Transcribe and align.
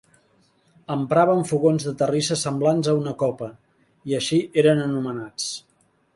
Empraven 0.95 1.43
fogons 1.49 1.85
de 1.89 1.93
terrissa 1.99 2.39
semblants 2.45 2.91
a 2.95 2.97
una 3.01 3.15
copa, 3.21 3.51
i 4.13 4.19
així 4.23 4.43
eren 4.65 4.85
anomenats. 4.89 5.49